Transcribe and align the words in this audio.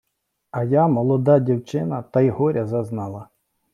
А 0.51 0.63
я, 0.63 0.87
молода 0.87 1.39
дівчина, 1.39 2.01
та 2.03 2.21
й 2.21 2.29
горя 2.29 2.65
зазнала 2.65 3.29